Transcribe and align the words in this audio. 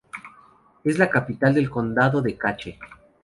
Es 0.83 0.97
la 0.97 1.11
capital 1.11 1.53
del 1.53 1.69
condado 1.69 2.23
de 2.23 2.35
Cache. 2.35 2.79